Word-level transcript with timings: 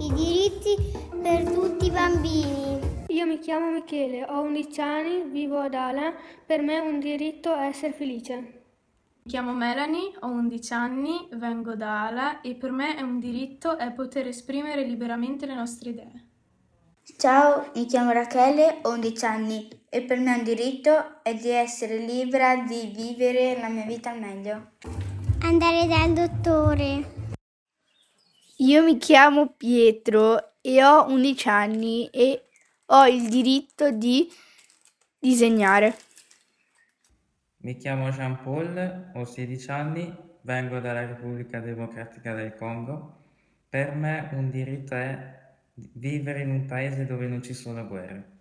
i 0.00 0.12
diritti 0.12 0.76
per 1.20 1.42
tutti 1.42 1.86
i 1.86 1.90
bambini. 1.90 2.78
Io 3.08 3.26
mi 3.26 3.38
chiamo 3.38 3.70
Michele, 3.70 4.24
ho 4.24 4.40
11 4.42 4.80
anni, 4.80 5.22
vivo 5.24 5.58
ad 5.58 5.74
Ala, 5.74 6.14
per 6.46 6.62
me 6.62 6.76
è 6.76 6.78
un 6.78 7.00
diritto 7.00 7.54
essere 7.56 7.92
felice. 7.92 8.34
Mi 8.34 9.30
chiamo 9.30 9.52
Melanie, 9.52 10.12
ho 10.20 10.28
11 10.28 10.72
anni, 10.72 11.28
vengo 11.32 11.74
da 11.74 12.06
Ala 12.06 12.40
e 12.42 12.54
per 12.54 12.70
me 12.70 12.96
è 12.96 13.02
un 13.02 13.18
diritto 13.18 13.76
è 13.76 13.90
poter 13.90 14.28
esprimere 14.28 14.84
liberamente 14.84 15.46
le 15.46 15.54
nostre 15.54 15.90
idee. 15.90 16.26
Ciao, 17.16 17.70
mi 17.74 17.86
chiamo 17.86 18.12
Rachele, 18.12 18.78
ho 18.82 18.90
11 18.90 19.24
anni 19.24 19.68
e 19.88 20.02
per 20.02 20.20
me 20.20 20.36
un 20.36 20.44
diritto 20.44 21.22
è 21.22 21.34
di 21.34 21.48
essere 21.48 21.98
libera 21.98 22.54
di 22.56 22.92
vivere 22.94 23.58
la 23.58 23.68
mia 23.68 23.84
vita 23.84 24.10
al 24.10 24.20
meglio. 24.20 24.70
Andare 25.40 25.86
dal 25.86 26.12
dottore. 26.12 27.37
Io 28.60 28.82
mi 28.82 28.98
chiamo 28.98 29.52
Pietro 29.56 30.58
e 30.60 30.82
ho 30.82 31.06
11 31.06 31.48
anni 31.48 32.08
e 32.08 32.48
ho 32.86 33.06
il 33.06 33.28
diritto 33.28 33.92
di 33.92 34.28
disegnare. 35.16 35.94
Mi 37.58 37.76
chiamo 37.76 38.10
Jean 38.10 38.42
Paul, 38.42 39.12
ho 39.14 39.24
16 39.24 39.70
anni, 39.70 40.12
vengo 40.40 40.80
dalla 40.80 41.06
Repubblica 41.06 41.60
Democratica 41.60 42.34
del 42.34 42.56
Congo. 42.56 43.26
Per 43.68 43.94
me 43.94 44.28
un 44.32 44.50
diritto 44.50 44.92
è 44.92 45.38
vivere 45.74 46.42
in 46.42 46.50
un 46.50 46.66
paese 46.66 47.06
dove 47.06 47.28
non 47.28 47.40
ci 47.40 47.54
sono 47.54 47.86
guerre. 47.86 48.37